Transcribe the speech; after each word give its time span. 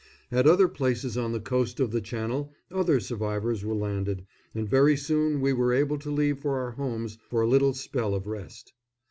At 0.31 0.47
other 0.47 0.67
places 0.67 1.15
on 1.15 1.31
the 1.31 1.39
coast 1.39 1.79
of 1.79 1.91
the 1.91 2.01
Channel 2.01 2.51
other 2.71 2.99
survivors 2.99 3.63
were 3.63 3.75
landed, 3.75 4.25
and 4.55 4.67
very 4.67 4.97
soon 4.97 5.41
we 5.41 5.53
were 5.53 5.73
able 5.73 5.99
to 5.99 6.09
leave 6.09 6.39
for 6.39 6.57
our 6.57 6.71
homes 6.71 7.19
for 7.29 7.41
a 7.41 7.47
little 7.47 7.75
spell 7.75 8.15
of 8.15 8.25
rest. 8.25 8.73